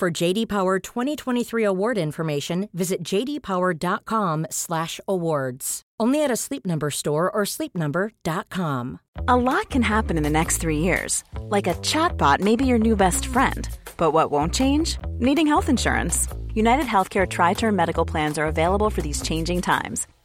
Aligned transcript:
For 0.00 0.10
JD 0.10 0.48
Power 0.48 0.78
2023 0.78 1.62
award 1.62 1.98
information, 1.98 2.70
visit 2.72 3.02
jdpower.com/awards. 3.02 5.82
Only 6.00 6.24
at 6.24 6.30
a 6.30 6.36
Sleep 6.36 6.64
Number 6.64 6.90
store 6.90 7.30
or 7.30 7.42
sleepnumber.com. 7.44 9.00
A 9.28 9.36
lot 9.36 9.68
can 9.68 9.82
happen 9.82 10.16
in 10.16 10.22
the 10.22 10.30
next 10.30 10.56
3 10.56 10.78
years. 10.78 11.22
Like 11.50 11.66
a 11.66 11.74
chatbot 11.82 12.40
may 12.40 12.56
be 12.56 12.64
your 12.64 12.78
new 12.78 12.96
best 12.96 13.26
friend. 13.26 13.68
But 13.98 14.12
what 14.12 14.30
won't 14.30 14.54
change? 14.54 14.96
Needing 15.18 15.46
health 15.46 15.68
insurance. 15.68 16.26
United 16.54 16.86
Healthcare 16.86 17.28
Tri 17.28 17.52
Term 17.52 17.76
Medical 17.76 18.06
Plans 18.06 18.38
are 18.38 18.46
available 18.46 18.88
for 18.88 19.02
these 19.02 19.20
changing 19.20 19.60
times. 19.60 20.06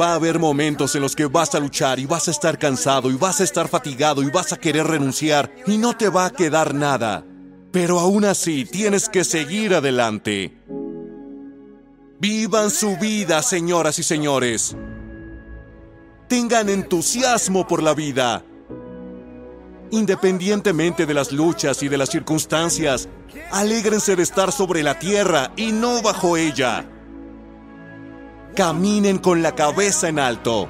Va 0.00 0.12
a 0.12 0.14
haber 0.14 0.38
momentos 0.38 0.94
en 0.94 1.02
los 1.02 1.14
que 1.14 1.26
vas 1.26 1.54
a 1.54 1.60
luchar 1.60 1.98
y 1.98 2.06
vas 2.06 2.26
a 2.28 2.30
estar 2.30 2.58
cansado 2.58 3.10
y 3.10 3.16
vas 3.16 3.40
a 3.40 3.44
estar 3.44 3.68
fatigado 3.68 4.22
y 4.22 4.30
vas 4.30 4.50
a 4.50 4.56
querer 4.56 4.86
renunciar 4.86 5.52
y 5.66 5.76
no 5.76 5.94
te 5.94 6.08
va 6.08 6.24
a 6.24 6.30
quedar 6.30 6.74
nada. 6.74 7.22
Pero 7.70 8.00
aún 8.00 8.24
así 8.24 8.64
tienes 8.64 9.10
que 9.10 9.24
seguir 9.24 9.74
adelante. 9.74 10.56
Vivan 12.18 12.70
su 12.70 12.96
vida, 12.96 13.42
señoras 13.42 13.98
y 13.98 14.02
señores. 14.02 14.74
Tengan 16.28 16.70
entusiasmo 16.70 17.66
por 17.66 17.82
la 17.82 17.92
vida. 17.92 18.42
Independientemente 19.90 21.04
de 21.04 21.12
las 21.12 21.30
luchas 21.30 21.82
y 21.82 21.88
de 21.88 21.98
las 21.98 22.08
circunstancias, 22.08 23.06
alégrense 23.50 24.16
de 24.16 24.22
estar 24.22 24.50
sobre 24.50 24.82
la 24.82 24.98
tierra 24.98 25.52
y 25.56 25.72
no 25.72 26.00
bajo 26.00 26.38
ella 26.38 26.86
caminen 28.60 29.16
con 29.16 29.40
la 29.40 29.54
cabeza 29.54 30.10
en 30.10 30.18
alto 30.18 30.68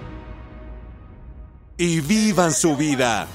y 1.77 2.00
vivan 2.00 2.52
su 2.52 2.77
vida. 2.77 3.27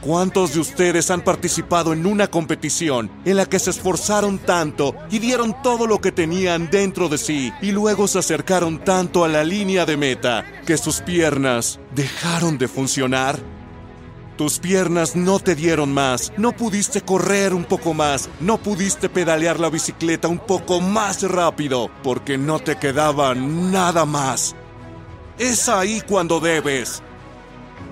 ¿Cuántos 0.00 0.54
de 0.54 0.60
ustedes 0.60 1.10
han 1.10 1.22
participado 1.22 1.92
en 1.92 2.06
una 2.06 2.28
competición 2.28 3.10
en 3.24 3.36
la 3.36 3.46
que 3.46 3.58
se 3.58 3.70
esforzaron 3.70 4.38
tanto 4.38 4.94
y 5.10 5.18
dieron 5.18 5.60
todo 5.64 5.88
lo 5.88 6.00
que 6.00 6.12
tenían 6.12 6.70
dentro 6.70 7.08
de 7.08 7.18
sí 7.18 7.52
y 7.60 7.72
luego 7.72 8.06
se 8.06 8.20
acercaron 8.20 8.84
tanto 8.84 9.24
a 9.24 9.28
la 9.28 9.42
línea 9.42 9.84
de 9.84 9.96
meta 9.96 10.44
que 10.64 10.76
sus 10.76 11.00
piernas 11.00 11.80
dejaron 11.96 12.56
de 12.56 12.68
funcionar? 12.68 13.40
Tus 14.38 14.60
piernas 14.60 15.16
no 15.16 15.40
te 15.40 15.56
dieron 15.56 15.92
más, 15.92 16.32
no 16.36 16.52
pudiste 16.52 17.00
correr 17.00 17.52
un 17.52 17.64
poco 17.64 17.92
más, 17.92 18.30
no 18.38 18.56
pudiste 18.56 19.08
pedalear 19.08 19.58
la 19.58 19.68
bicicleta 19.68 20.28
un 20.28 20.38
poco 20.38 20.80
más 20.80 21.24
rápido, 21.24 21.90
porque 22.04 22.38
no 22.38 22.60
te 22.60 22.76
quedaba 22.76 23.34
nada 23.34 24.04
más. 24.04 24.54
Es 25.40 25.68
ahí 25.68 26.00
cuando 26.06 26.38
debes 26.38 27.02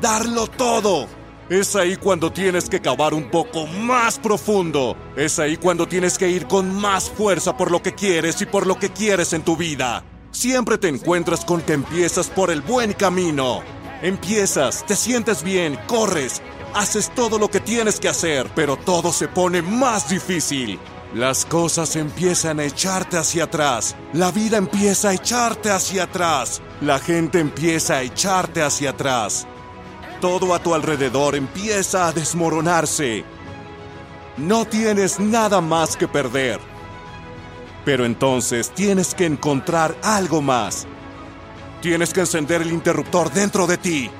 darlo 0.00 0.46
todo. 0.46 1.08
Es 1.50 1.74
ahí 1.74 1.96
cuando 1.96 2.32
tienes 2.32 2.68
que 2.68 2.80
cavar 2.80 3.12
un 3.12 3.28
poco 3.28 3.66
más 3.66 4.20
profundo. 4.20 4.96
Es 5.16 5.40
ahí 5.40 5.56
cuando 5.56 5.88
tienes 5.88 6.16
que 6.16 6.30
ir 6.30 6.46
con 6.46 6.72
más 6.72 7.10
fuerza 7.10 7.56
por 7.56 7.72
lo 7.72 7.82
que 7.82 7.96
quieres 7.96 8.40
y 8.40 8.46
por 8.46 8.68
lo 8.68 8.78
que 8.78 8.90
quieres 8.90 9.32
en 9.32 9.42
tu 9.42 9.56
vida. 9.56 10.04
Siempre 10.30 10.78
te 10.78 10.86
encuentras 10.86 11.44
con 11.44 11.60
que 11.62 11.72
empiezas 11.72 12.28
por 12.28 12.52
el 12.52 12.60
buen 12.60 12.92
camino. 12.92 13.62
Empiezas, 14.02 14.84
te 14.84 14.94
sientes 14.94 15.42
bien, 15.42 15.78
corres, 15.86 16.42
haces 16.74 17.10
todo 17.14 17.38
lo 17.38 17.48
que 17.48 17.60
tienes 17.60 17.98
que 17.98 18.08
hacer, 18.08 18.50
pero 18.54 18.76
todo 18.76 19.10
se 19.10 19.26
pone 19.26 19.62
más 19.62 20.10
difícil. 20.10 20.78
Las 21.14 21.46
cosas 21.46 21.96
empiezan 21.96 22.60
a 22.60 22.64
echarte 22.64 23.16
hacia 23.16 23.44
atrás, 23.44 23.96
la 24.12 24.30
vida 24.30 24.58
empieza 24.58 25.08
a 25.08 25.14
echarte 25.14 25.70
hacia 25.70 26.02
atrás, 26.02 26.60
la 26.82 26.98
gente 26.98 27.40
empieza 27.40 27.94
a 27.94 28.02
echarte 28.02 28.60
hacia 28.60 28.90
atrás. 28.90 29.46
Todo 30.20 30.54
a 30.54 30.62
tu 30.62 30.74
alrededor 30.74 31.34
empieza 31.34 32.06
a 32.06 32.12
desmoronarse. 32.12 33.24
No 34.36 34.66
tienes 34.66 35.18
nada 35.18 35.62
más 35.62 35.96
que 35.96 36.06
perder. 36.06 36.60
Pero 37.86 38.04
entonces 38.04 38.70
tienes 38.70 39.14
que 39.14 39.24
encontrar 39.24 39.96
algo 40.02 40.42
más. 40.42 40.86
Tienes 41.86 42.12
que 42.12 42.18
encender 42.18 42.62
el 42.62 42.72
interruptor 42.72 43.32
dentro 43.32 43.64
de 43.64 43.78
ti. 43.78 44.10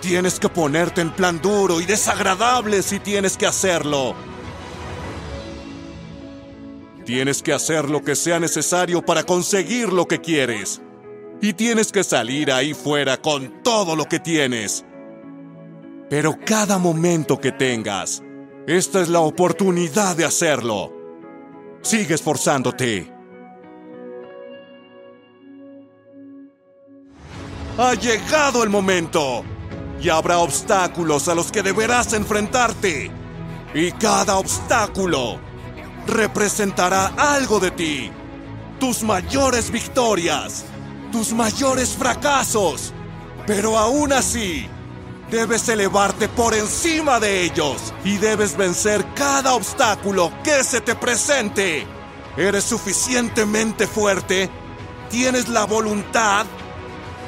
Tienes 0.00 0.40
que 0.40 0.48
ponerte 0.48 1.02
en 1.02 1.12
plan 1.12 1.38
duro 1.42 1.78
y 1.78 1.84
desagradable 1.84 2.82
si 2.82 3.00
tienes 3.00 3.36
que 3.36 3.44
hacerlo. 3.44 4.14
Tienes 7.04 7.42
que 7.42 7.52
hacer 7.52 7.90
lo 7.90 8.02
que 8.02 8.16
sea 8.16 8.40
necesario 8.40 9.04
para 9.04 9.24
conseguir 9.24 9.92
lo 9.92 10.08
que 10.08 10.22
quieres. 10.22 10.80
Y 11.42 11.52
tienes 11.52 11.92
que 11.92 12.02
salir 12.02 12.50
ahí 12.50 12.72
fuera 12.72 13.18
con 13.18 13.62
todo 13.62 13.94
lo 13.94 14.06
que 14.06 14.18
tienes. 14.18 14.86
Pero 16.08 16.38
cada 16.46 16.78
momento 16.78 17.38
que 17.38 17.52
tengas, 17.52 18.22
esta 18.66 19.02
es 19.02 19.10
la 19.10 19.20
oportunidad 19.20 20.16
de 20.16 20.24
hacerlo. 20.24 20.94
Sigue 21.82 22.14
esforzándote. 22.14 23.13
Ha 27.76 27.94
llegado 27.94 28.62
el 28.62 28.70
momento. 28.70 29.44
Y 30.00 30.08
habrá 30.08 30.38
obstáculos 30.38 31.26
a 31.28 31.34
los 31.34 31.50
que 31.50 31.62
deberás 31.62 32.12
enfrentarte. 32.12 33.10
Y 33.74 33.90
cada 33.92 34.36
obstáculo 34.36 35.40
representará 36.06 37.06
algo 37.16 37.58
de 37.58 37.72
ti. 37.72 38.12
Tus 38.78 39.02
mayores 39.02 39.72
victorias. 39.72 40.64
Tus 41.10 41.32
mayores 41.32 41.96
fracasos. 41.98 42.92
Pero 43.44 43.76
aún 43.76 44.12
así, 44.12 44.68
debes 45.28 45.68
elevarte 45.68 46.28
por 46.28 46.54
encima 46.54 47.18
de 47.18 47.42
ellos. 47.42 47.92
Y 48.04 48.18
debes 48.18 48.56
vencer 48.56 49.04
cada 49.14 49.54
obstáculo 49.54 50.32
que 50.44 50.62
se 50.62 50.80
te 50.80 50.94
presente. 50.94 51.84
Eres 52.36 52.62
suficientemente 52.62 53.88
fuerte. 53.88 54.48
Tienes 55.10 55.48
la 55.48 55.64
voluntad 55.64 56.46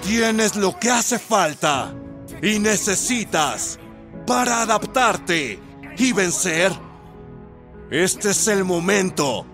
Tienes 0.07 0.55
lo 0.55 0.79
que 0.79 0.89
hace 0.89 1.19
falta 1.19 1.93
y 2.41 2.61
necesitas 2.61 3.77
para 4.25 4.63
adaptarte 4.63 5.61
y 5.99 6.13
vencer. 6.13 6.71
Este 7.91 8.31
es 8.31 8.47
el 8.47 8.63
momento 8.63 9.45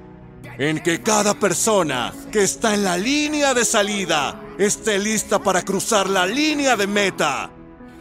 en 0.58 0.82
que 0.82 1.02
cada 1.02 1.32
persona 1.32 2.12
que 2.30 2.42
está 2.42 2.74
en 2.74 2.84
la 2.84 2.98
línea 2.98 3.54
de 3.54 3.64
salida 3.64 4.42
esté 4.58 4.98
lista 4.98 5.38
para 5.38 5.62
cruzar 5.62 6.10
la 6.10 6.26
línea 6.26 6.76
de 6.76 6.86
meta. 6.86 7.50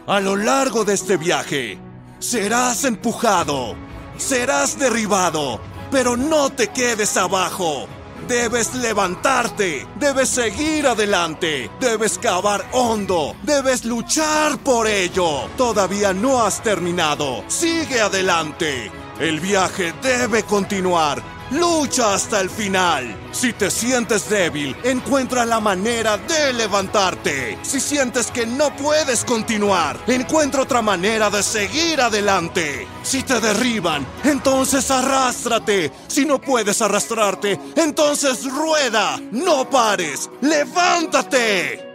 A 0.06 0.20
lo 0.20 0.36
largo 0.36 0.84
de 0.84 0.92
este 0.92 1.16
viaje, 1.16 1.78
serás 2.18 2.84
empujado, 2.84 3.74
serás 4.18 4.78
derribado, 4.78 5.58
pero 5.90 6.18
no 6.18 6.50
te 6.50 6.68
quedes 6.68 7.16
abajo. 7.16 7.88
Debes 8.28 8.74
levantarte, 8.74 9.86
debes 9.96 10.28
seguir 10.28 10.86
adelante, 10.86 11.70
debes 11.80 12.18
cavar 12.18 12.64
hondo, 12.72 13.34
debes 13.42 13.84
luchar 13.84 14.58
por 14.58 14.86
ello. 14.86 15.48
Todavía 15.56 16.12
no 16.12 16.42
has 16.42 16.62
terminado, 16.62 17.44
sigue 17.48 18.00
adelante. 18.00 18.90
El 19.18 19.40
viaje 19.40 19.92
debe 20.02 20.42
continuar 20.44 21.31
lucha 21.52 22.14
hasta 22.14 22.40
el 22.40 22.50
final. 22.50 23.16
Si 23.32 23.52
te 23.52 23.70
sientes 23.70 24.28
débil, 24.28 24.76
encuentra 24.84 25.44
la 25.44 25.60
manera 25.60 26.16
de 26.16 26.52
levantarte. 26.52 27.58
Si 27.62 27.80
sientes 27.80 28.30
que 28.30 28.46
no 28.46 28.74
puedes 28.76 29.24
continuar, 29.24 29.98
encuentra 30.06 30.62
otra 30.62 30.82
manera 30.82 31.30
de 31.30 31.42
seguir 31.42 32.00
adelante. 32.00 32.86
Si 33.02 33.22
te 33.22 33.40
derriban, 33.40 34.06
entonces 34.24 34.90
arrástrate. 34.90 35.92
Si 36.08 36.24
no 36.24 36.40
puedes 36.40 36.80
arrastrarte, 36.82 37.58
entonces 37.76 38.44
rueda. 38.44 39.20
No 39.30 39.68
pares. 39.68 40.30
Levántate. 40.40 41.91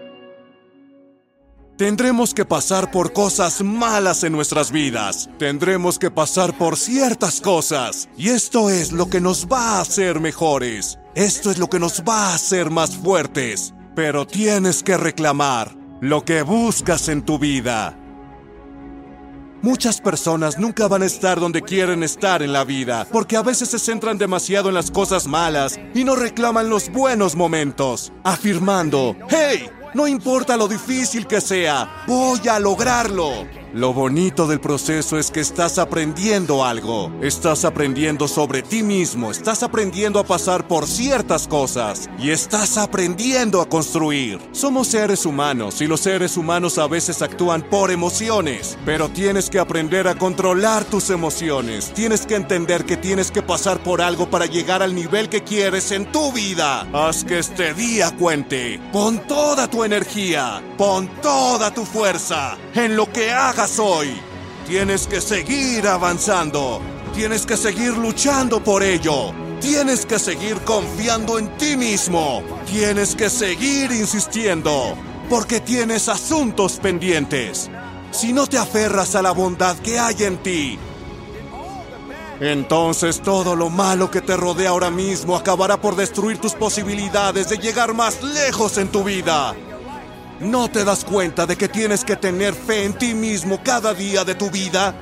Tendremos 1.77 2.33
que 2.33 2.43
pasar 2.43 2.89
por 2.89 3.13
cosas 3.13 3.61
malas 3.63 4.23
en 4.23 4.31
nuestras 4.31 4.71
vidas. 4.71 5.29
Tendremos 5.37 5.99
que 5.99 6.09
pasar 6.09 6.57
por 6.57 6.75
ciertas 6.75 7.39
cosas. 7.39 8.09
Y 8.17 8.29
esto 8.29 8.71
es 8.71 8.91
lo 8.91 9.11
que 9.11 9.21
nos 9.21 9.45
va 9.45 9.77
a 9.77 9.81
hacer 9.81 10.19
mejores. 10.19 10.97
Esto 11.13 11.51
es 11.51 11.59
lo 11.59 11.69
que 11.69 11.77
nos 11.77 12.01
va 12.01 12.31
a 12.31 12.33
hacer 12.33 12.71
más 12.71 12.97
fuertes. 12.97 13.75
Pero 13.95 14.25
tienes 14.25 14.81
que 14.81 14.97
reclamar 14.97 15.75
lo 16.01 16.25
que 16.25 16.41
buscas 16.41 17.09
en 17.09 17.21
tu 17.21 17.37
vida. 17.37 17.95
Muchas 19.61 20.01
personas 20.01 20.57
nunca 20.57 20.87
van 20.87 21.03
a 21.03 21.07
estar 21.07 21.39
donde 21.39 21.61
quieren 21.61 22.01
estar 22.01 22.41
en 22.41 22.53
la 22.53 22.63
vida, 22.63 23.07
porque 23.11 23.37
a 23.37 23.41
veces 23.41 23.69
se 23.69 23.79
centran 23.79 24.17
demasiado 24.17 24.69
en 24.69 24.75
las 24.75 24.91
cosas 24.91 25.27
malas 25.27 25.79
y 25.93 26.03
no 26.03 26.15
reclaman 26.15 26.69
los 26.69 26.91
buenos 26.91 27.35
momentos, 27.35 28.13
afirmando, 28.23 29.15
¡Hey! 29.29 29.67
No 29.93 30.07
importa 30.07 30.57
lo 30.57 30.67
difícil 30.67 31.27
que 31.27 31.41
sea, 31.41 32.03
voy 32.07 32.47
a 32.47 32.59
lograrlo. 32.59 33.47
Lo 33.73 33.93
bonito 33.93 34.47
del 34.47 34.61
proceso 34.61 35.19
es 35.19 35.29
que 35.29 35.41
estás 35.41 35.77
aprendiendo 35.77 36.63
algo. 36.63 37.11
Estás 37.21 37.65
aprendiendo 37.65 38.29
sobre 38.29 38.61
ti 38.61 38.81
mismo, 38.81 39.29
estás 39.29 39.61
aprendiendo 39.61 40.19
a 40.19 40.23
pasar 40.23 40.67
por 40.67 40.87
ciertas 40.87 41.49
cosas 41.49 42.09
y 42.17 42.31
estás 42.31 42.77
aprendiendo 42.77 43.59
a 43.61 43.67
construir. 43.67 44.39
Somos 44.53 44.87
seres 44.87 45.25
humanos 45.25 45.81
y 45.81 45.87
los 45.87 45.99
seres 45.99 46.37
humanos 46.37 46.77
a 46.77 46.87
veces 46.87 47.21
actúan 47.21 47.61
por 47.61 47.91
emociones, 47.91 48.77
pero 48.85 49.09
tienes 49.09 49.49
que 49.49 49.59
aprender 49.59 50.07
a 50.07 50.15
controlar 50.15 50.85
tus 50.85 51.09
emociones. 51.09 51.91
Tienes 51.93 52.25
que 52.25 52.35
entender 52.35 52.85
que 52.85 52.95
tienes 52.95 53.31
que 53.31 53.41
pasar 53.41 53.83
por 53.83 54.01
algo 54.01 54.29
para 54.29 54.45
llegar 54.45 54.81
al 54.81 54.95
nivel 54.95 55.27
que 55.27 55.43
quieres 55.43 55.91
en 55.91 56.09
tu 56.09 56.31
vida. 56.31 56.87
Haz 56.93 57.25
que 57.25 57.39
este 57.39 57.73
día 57.73 58.15
cuente. 58.17 58.79
Pon 58.93 59.27
toda 59.27 59.69
tu 59.69 59.83
energía, 59.83 60.63
pon 60.77 61.09
toda 61.21 61.73
tu 61.73 61.83
fuerza 61.83 62.57
en 62.73 62.95
lo 62.95 63.11
que 63.11 63.31
hagas 63.31 63.56
hoy. 63.79 64.21
Tienes 64.67 65.07
que 65.07 65.19
seguir 65.19 65.87
avanzando. 65.87 66.79
Tienes 67.15 67.45
que 67.45 67.57
seguir 67.57 67.97
luchando 67.97 68.63
por 68.63 68.83
ello. 68.83 69.33
Tienes 69.59 70.05
que 70.05 70.19
seguir 70.19 70.57
confiando 70.61 71.39
en 71.39 71.49
ti 71.57 71.75
mismo. 71.75 72.43
Tienes 72.67 73.15
que 73.15 73.29
seguir 73.29 73.91
insistiendo. 73.91 74.95
Porque 75.27 75.59
tienes 75.59 76.07
asuntos 76.07 76.73
pendientes. 76.73 77.69
Si 78.11 78.31
no 78.31 78.45
te 78.45 78.59
aferras 78.59 79.15
a 79.15 79.23
la 79.23 79.31
bondad 79.31 79.75
que 79.77 79.99
hay 79.99 80.15
en 80.19 80.37
ti, 80.37 80.79
entonces 82.39 83.21
todo 83.21 83.55
lo 83.55 83.69
malo 83.69 84.11
que 84.11 84.21
te 84.21 84.37
rodea 84.37 84.69
ahora 84.69 84.91
mismo 84.91 85.35
acabará 85.35 85.81
por 85.81 85.95
destruir 85.95 86.37
tus 86.37 86.53
posibilidades 86.53 87.49
de 87.49 87.57
llegar 87.57 87.95
más 87.95 88.21
lejos 88.21 88.77
en 88.77 88.89
tu 88.89 89.03
vida. 89.03 89.55
¿No 90.39 90.69
te 90.69 90.83
das 90.83 91.03
cuenta 91.03 91.45
de 91.47 91.55
que 91.55 91.67
tienes 91.67 92.03
que 92.03 92.15
tener 92.15 92.53
fe 92.53 92.83
en 92.83 92.93
ti 92.93 93.13
mismo 93.15 93.59
cada 93.63 93.93
día 93.93 94.23
de 94.23 94.35
tu 94.35 94.51
vida? 94.51 94.93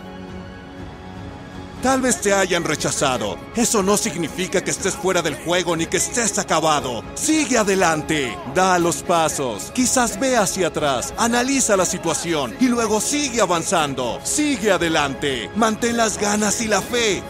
Tal 1.82 2.02
vez 2.02 2.22
te 2.22 2.34
hayan 2.34 2.64
rechazado. 2.64 3.38
Eso 3.56 3.84
no 3.84 3.98
significa 3.98 4.64
que 4.64 4.72
estés 4.72 4.96
fuera 4.96 5.22
del 5.22 5.36
juego 5.36 5.76
ni 5.76 5.86
que 5.86 5.98
estés 5.98 6.40
acabado. 6.40 7.04
Sigue 7.16 7.58
adelante. 7.58 8.36
Da 8.56 8.80
los 8.80 9.04
pasos. 9.04 9.72
Quizás 9.72 10.20
ve 10.20 10.36
hacia 10.38 10.68
atrás. 10.68 11.14
Analiza 11.18 11.78
la 11.78 11.86
situación 11.86 12.56
y 12.60 12.70
luego 12.70 13.02
sigue 13.02 13.42
avanzando. 13.42 14.20
Sigue 14.24 14.72
adelante. 14.72 15.52
Mantén 15.56 15.98
las 15.98 16.18
ganas 16.18 16.62
y 16.62 16.68
la 16.68 16.82
fe. 16.82 17.22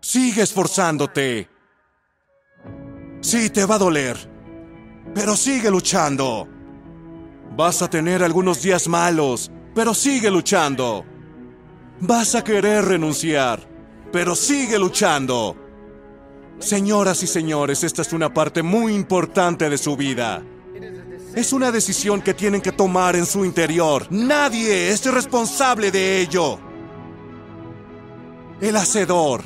Sigue 0.00 0.42
esforzándote. 0.42 1.48
Sí, 3.20 3.50
te 3.50 3.64
va 3.64 3.76
a 3.76 3.78
doler. 3.78 4.31
Pero 5.14 5.36
sigue 5.36 5.70
luchando. 5.70 6.48
Vas 7.54 7.82
a 7.82 7.90
tener 7.90 8.22
algunos 8.22 8.62
días 8.62 8.88
malos, 8.88 9.50
pero 9.74 9.92
sigue 9.92 10.30
luchando. 10.30 11.04
Vas 12.00 12.34
a 12.34 12.42
querer 12.42 12.86
renunciar, 12.86 13.60
pero 14.10 14.34
sigue 14.34 14.78
luchando. 14.78 15.56
Señoras 16.58 17.22
y 17.22 17.26
señores, 17.26 17.84
esta 17.84 18.02
es 18.02 18.12
una 18.12 18.32
parte 18.32 18.62
muy 18.62 18.94
importante 18.94 19.68
de 19.68 19.76
su 19.76 19.96
vida. 19.96 20.42
Es 21.34 21.52
una 21.52 21.70
decisión 21.70 22.22
que 22.22 22.34
tienen 22.34 22.60
que 22.60 22.72
tomar 22.72 23.14
en 23.14 23.26
su 23.26 23.44
interior. 23.44 24.06
Nadie 24.10 24.90
es 24.90 25.04
responsable 25.04 25.90
de 25.90 26.20
ello. 26.20 26.58
El 28.60 28.76
hacedor. 28.76 29.42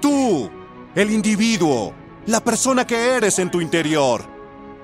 Tú, 0.00 0.50
el 0.94 1.10
individuo, 1.10 1.92
la 2.26 2.42
persona 2.42 2.86
que 2.86 3.12
eres 3.16 3.38
en 3.38 3.50
tu 3.50 3.60
interior 3.60 4.33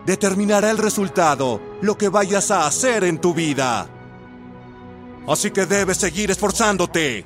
determinará 0.07 0.71
el 0.71 0.79
resultado, 0.79 1.61
lo 1.81 1.97
que 1.97 2.09
vayas 2.09 2.51
a 2.51 2.67
hacer 2.67 3.05
en 3.05 3.21
tu 3.21 3.35
vida. 3.35 3.89
Así 5.29 5.51
que 5.51 5.67
debes 5.67 5.99
seguir 5.99 6.31
esforzándote. 6.31 7.25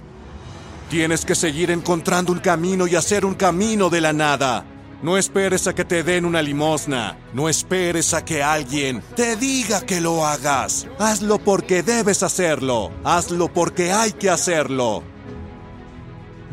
Tienes 0.91 1.25
que 1.25 1.35
seguir 1.35 1.71
encontrando 1.71 2.32
un 2.32 2.41
camino 2.41 2.87
y 2.87 2.97
hacer 2.97 3.25
un 3.25 3.35
camino 3.35 3.88
de 3.88 4.00
la 4.00 4.12
nada. 4.12 4.65
No 5.03 5.19
esperes 5.19 5.67
a 5.67 5.75
que 5.75 5.85
te 5.85 6.03
den 6.03 6.25
una 6.25 6.41
limosna. 6.41 7.19
No 7.32 7.49
esperes 7.49 8.15
a 8.15 8.25
que 8.25 8.43
alguien 8.43 9.03
te 9.17 9.37
diga 9.37 9.85
que 9.85 10.00
lo 10.00 10.27
hagas. 10.27 10.87
Hazlo 10.99 11.38
porque 11.38 11.82
debes 11.82 12.23
hacerlo. 12.23 12.91
Hazlo 13.05 13.53
porque 13.53 13.93
hay 13.93 14.12
que 14.12 14.31
hacerlo. 14.31 15.03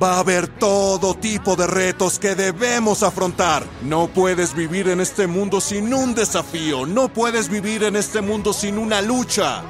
Va 0.01 0.15
a 0.15 0.19
haber 0.19 0.47
todo 0.47 1.13
tipo 1.13 1.55
de 1.55 1.67
retos 1.67 2.17
que 2.17 2.33
debemos 2.33 3.03
afrontar. 3.03 3.63
No 3.83 4.07
puedes 4.07 4.55
vivir 4.55 4.87
en 4.87 4.99
este 4.99 5.27
mundo 5.27 5.61
sin 5.61 5.93
un 5.93 6.15
desafío. 6.15 6.87
No 6.87 7.09
puedes 7.09 7.49
vivir 7.49 7.83
en 7.83 7.95
este 7.95 8.19
mundo 8.21 8.51
sin 8.51 8.79
una 8.79 8.99
lucha. 9.01 9.61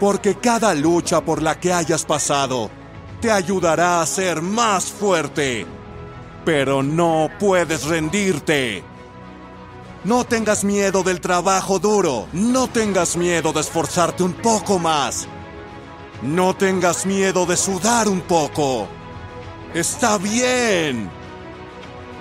Porque 0.00 0.36
cada 0.36 0.74
lucha 0.74 1.20
por 1.20 1.42
la 1.42 1.60
que 1.60 1.72
hayas 1.74 2.06
pasado 2.06 2.70
te 3.20 3.30
ayudará 3.30 4.00
a 4.00 4.06
ser 4.06 4.40
más 4.40 4.86
fuerte. 4.86 5.66
Pero 6.46 6.82
no 6.82 7.28
puedes 7.38 7.84
rendirte. 7.84 8.82
No 10.04 10.24
tengas 10.24 10.64
miedo 10.64 11.02
del 11.02 11.20
trabajo 11.20 11.78
duro. 11.78 12.28
No 12.32 12.68
tengas 12.68 13.14
miedo 13.14 13.52
de 13.52 13.60
esforzarte 13.60 14.22
un 14.22 14.32
poco 14.32 14.78
más. 14.78 15.28
No 16.22 16.54
tengas 16.56 17.06
miedo 17.06 17.46
de 17.46 17.56
sudar 17.56 18.08
un 18.08 18.20
poco. 18.20 18.88
Está 19.72 20.18
bien. 20.18 21.08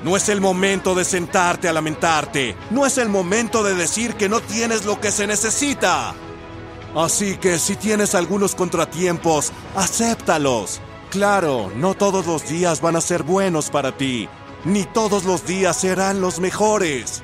No 0.04 0.16
es 0.16 0.30
el 0.30 0.40
momento 0.40 0.94
de 0.94 1.04
sentarte 1.04 1.68
a 1.68 1.74
lamentarte. 1.74 2.56
No 2.70 2.86
es 2.86 3.00
el 3.00 3.10
momento 3.10 3.64
de 3.64 3.74
decir 3.74 4.14
que 4.14 4.30
no 4.30 4.40
tienes 4.40 4.86
lo 4.86 5.02
que 5.02 5.12
se 5.12 5.26
necesita. 5.26 6.14
Así 6.96 7.38
que 7.38 7.58
si 7.58 7.76
tienes 7.76 8.14
algunos 8.14 8.54
contratiempos, 8.54 9.52
acéptalos. 9.76 10.80
Claro, 11.10 11.72
no 11.76 11.96
todos 11.96 12.28
los 12.28 12.48
días 12.48 12.82
van 12.82 12.96
a 12.96 13.02
ser 13.02 13.24
buenos 13.24 13.70
para 13.72 13.98
ti, 13.98 14.30
ni 14.66 14.84
todos 14.84 15.24
los 15.24 15.46
días 15.46 15.78
serán 15.78 16.22
los 16.22 16.40
mejores. 16.40 17.24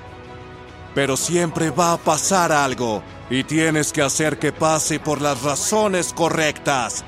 Pero 0.96 1.18
siempre 1.18 1.70
va 1.70 1.94
a 1.94 1.98
pasar 1.98 2.52
algo 2.52 3.04
y 3.30 3.44
tienes 3.44 3.92
que 3.92 4.02
hacer 4.02 4.38
que 4.38 4.52
pase 4.52 5.00
por 5.00 5.22
las 5.22 5.42
razones 5.42 6.14
correctas. 6.14 7.04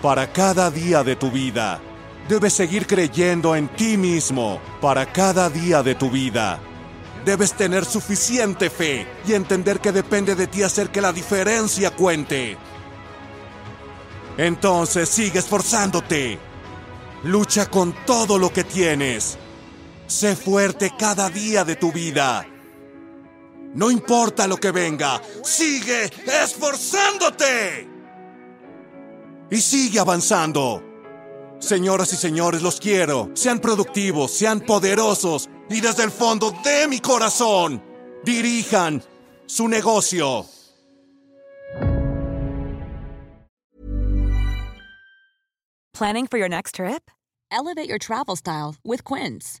Para 0.00 0.32
cada 0.32 0.70
día 0.70 1.04
de 1.04 1.16
tu 1.16 1.30
vida, 1.30 1.80
debes 2.28 2.54
seguir 2.54 2.86
creyendo 2.86 3.54
en 3.54 3.68
ti 3.68 3.96
mismo. 3.96 4.60
Para 4.80 5.12
cada 5.12 5.48
día 5.50 5.82
de 5.82 5.94
tu 5.94 6.10
vida, 6.10 6.58
debes 7.24 7.52
tener 7.54 7.84
suficiente 7.84 8.70
fe 8.70 9.06
y 9.26 9.34
entender 9.34 9.80
que 9.80 9.92
depende 9.92 10.34
de 10.34 10.46
ti 10.46 10.62
hacer 10.62 10.90
que 10.90 11.00
la 11.00 11.12
diferencia 11.12 11.90
cuente. 11.90 12.56
Entonces 14.36 15.08
sigue 15.08 15.38
esforzándote. 15.38 16.38
Lucha 17.24 17.70
con 17.70 17.92
todo 18.04 18.38
lo 18.38 18.52
que 18.52 18.64
tienes. 18.64 19.38
Sé 20.06 20.34
fuerte 20.34 20.92
cada 20.98 21.30
día 21.30 21.64
de 21.64 21.76
tu 21.76 21.92
vida. 21.92 22.46
No 23.74 23.90
importa 23.90 24.46
lo 24.46 24.56
que 24.56 24.70
venga, 24.70 25.20
sigue 25.42 26.10
esforzándote. 26.26 27.88
Y 29.50 29.56
sigue 29.60 29.98
avanzando. 29.98 30.82
Señoras 31.58 32.12
y 32.12 32.16
señores, 32.16 32.62
los 32.62 32.80
quiero. 32.80 33.30
Sean 33.34 33.60
productivos, 33.60 34.32
sean 34.32 34.60
poderosos 34.60 35.48
y 35.70 35.80
desde 35.80 36.04
el 36.04 36.10
fondo 36.10 36.52
de 36.64 36.88
mi 36.88 37.00
corazón, 37.00 37.82
dirijan 38.24 39.02
su 39.46 39.68
negocio. 39.68 40.44
Planning 45.94 46.26
for 46.26 46.38
your 46.38 46.48
next 46.48 46.74
trip? 46.74 47.10
Elevate 47.50 47.88
your 47.88 47.98
travel 47.98 48.34
style 48.34 48.74
with 48.82 49.04
Quince. 49.04 49.60